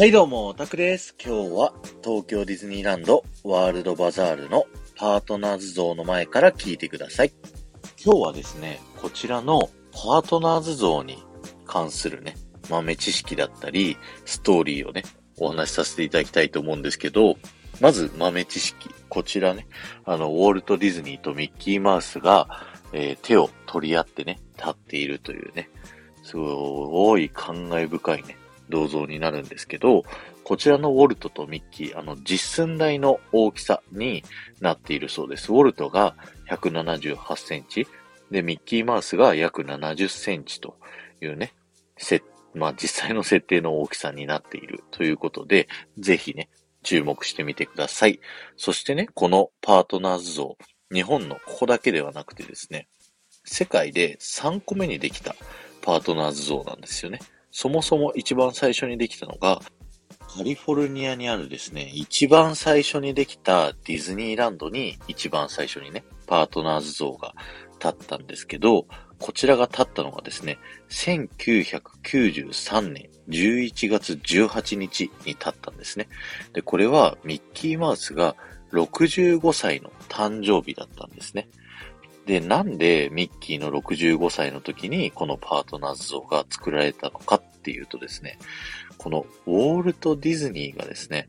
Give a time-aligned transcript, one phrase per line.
[0.00, 1.14] はいどうも、オタクです。
[1.22, 4.64] 今日は東京ディズニーランドワールドバザールの
[4.96, 7.32] パートナーズ像の前から聞いてください。
[8.02, 11.22] 今日はですね、こちらのパートナーズ像に
[11.66, 12.34] 関するね、
[12.70, 15.02] 豆知識だったり、ストーリーをね、
[15.38, 17.36] お話しさせていただきたいと思うんですけど、
[17.82, 18.88] まず豆知識。
[19.10, 19.66] こちらね、
[20.06, 22.48] あの、ウォルト・ディズニーとミッキーマウスが、
[22.94, 25.68] えー手を取り合ってね、立っているというね、
[26.22, 28.38] すごい感慨深いね、
[28.70, 30.04] 銅像になるんですけど、
[30.44, 34.24] こちらのウォルトとミッキー、あの、実寸大の大きさに
[34.60, 35.52] なっているそうです。
[35.52, 36.16] ウォルトが
[36.48, 37.86] 178センチ、
[38.30, 40.76] で、ミッキーマウスが約70センチと
[41.20, 41.52] いうね、
[41.98, 42.22] せ、
[42.54, 45.68] まあ、実際の設定の大きさになっているということで、
[45.98, 46.48] ぜひね、
[46.82, 48.20] 注目してみてください。
[48.56, 50.56] そしてね、このパートナーズ像、
[50.92, 52.88] 日本のここだけではなくてですね、
[53.44, 55.34] 世界で3個目にできた
[55.82, 57.20] パートナーズ像なんですよね。
[57.50, 59.60] そもそも一番最初にできたのが、
[60.36, 67.34] カリフォルニアにあるですね、一番最初にできたディズニーランドに一番最初にね、パートナーズ像が
[67.80, 68.86] 立ったんですけど、
[69.18, 70.58] こちらが立ったのがですね、
[70.90, 76.08] 1993年11月18日に立ったんですね。
[76.52, 78.36] で、これはミッキーマウスが
[78.72, 81.48] 65歳の誕生日だったんですね。
[82.30, 88.38] で、なんでミッキーの65歳の時にこのパートナーズ像が作られたのかっていうとですね、
[88.98, 91.28] このウォルト・ディズニーがですね、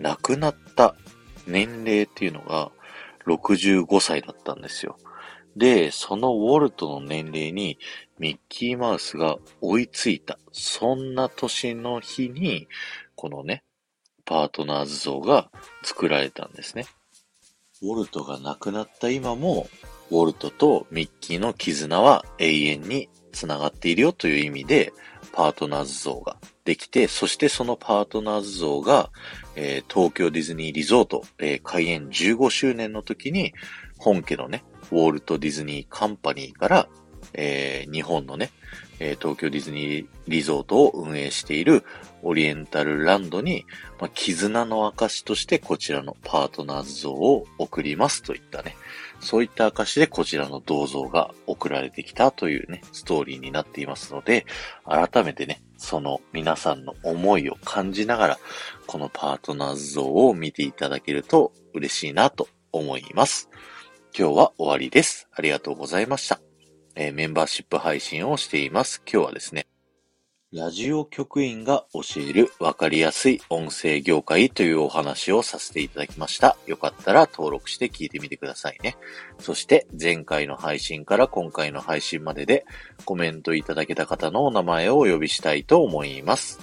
[0.00, 0.96] 亡くなった
[1.46, 2.70] 年齢っていうのが
[3.26, 4.96] 65歳だったんですよ。
[5.54, 7.78] で、そのウォルトの年齢に
[8.18, 12.68] ミッキーマウスが追いついた、そんな年の日に、
[13.16, 13.64] このね、
[14.24, 15.50] パートナーズ像が
[15.82, 16.86] 作られたんですね。
[17.82, 19.68] ウォルトが亡くなった今も、
[20.10, 24.92] ウォルトとミッキーの絆は永遠に繋がっているよという意味で、
[25.32, 29.10] パートナーズ像ができて、そしてそのパートナーズ像が、
[29.54, 33.52] えー東京ディズニーリゾート、えー開園15周年の時に、
[33.98, 36.88] 本家のね、ウォルト・ディズニー・カンパニーから、
[37.36, 38.50] えー日本のね、
[38.98, 41.84] えー東京ディズニーリゾートを運営している
[42.22, 43.66] オリエンタルランドに、
[44.00, 48.76] まあ、絆の証としてこちらのパートナーズ像を送りますといったね、
[49.20, 54.46] そういった証でこちらの銅像が送られてきたというね、ストーリーになっていますので、
[54.84, 58.38] 改めてね、その皆さんの思いを感じながら、
[58.86, 63.50] このパートナーズ像を見ていただけると嬉しいなと思います。
[64.18, 65.28] 今日は終わりです。
[65.32, 66.45] ありがとうございました。
[66.96, 69.02] えーメンバーシップ配信をしています。
[69.10, 69.66] 今日はですね、
[70.52, 76.56] ラジオ局員が教えるわかりやすい音声業界というお話をさせていただきました。
[76.66, 78.96] よかったら登録して聞いてみてくださいね。
[79.38, 82.64] そして前回の配信から今回の配信までで
[83.04, 86.60] コメントいただけた方のお名前をお呼びしたいと思います。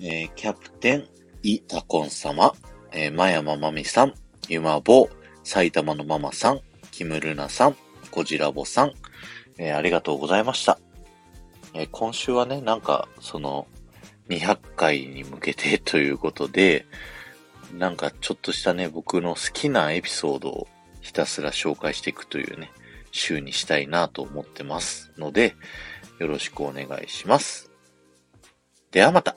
[0.00, 1.08] えーキャプテン
[1.42, 2.54] イタコン様、
[2.92, 4.14] えー、まやままみさん、
[4.48, 5.08] ゆまぼう、
[5.42, 6.60] 埼玉のママさん、
[6.90, 7.76] キムルナさん、
[8.10, 8.92] コジラボさん、
[9.58, 10.78] えーありがとうございました。
[11.74, 13.66] えー今週はね、なんか、その、
[14.28, 16.86] 200回に向けてということで、
[17.76, 20.68] なんかちょっとしたね、僕の好きなエピソードを
[21.00, 22.70] ひたすら紹介していくというね、
[23.12, 25.54] 週にしたいなと思ってますので、
[26.18, 27.70] よろしくお願いします。
[28.90, 29.36] ではまた。